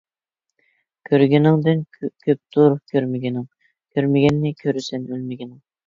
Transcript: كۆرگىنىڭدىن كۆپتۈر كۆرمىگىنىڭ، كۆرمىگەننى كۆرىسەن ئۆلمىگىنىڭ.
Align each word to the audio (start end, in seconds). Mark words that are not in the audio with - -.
كۆرگىنىڭدىن 1.09 1.85
كۆپتۈر 1.99 2.75
كۆرمىگىنىڭ، 2.95 3.49
كۆرمىگەننى 3.71 4.59
كۆرىسەن 4.67 5.11
ئۆلمىگىنىڭ. 5.15 5.59